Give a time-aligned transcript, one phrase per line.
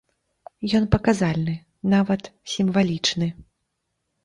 [0.79, 1.53] Ён паказальны,
[1.95, 2.23] нават
[2.57, 3.31] сімвалічны.